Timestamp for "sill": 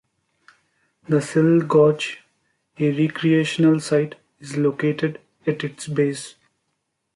1.21-1.59